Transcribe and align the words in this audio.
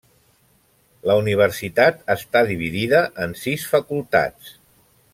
La 1.09 1.17
universitat 1.19 2.01
està 2.15 2.43
dividida 2.49 3.05
en 3.27 3.39
sis 3.45 3.71
facultats. 3.75 4.53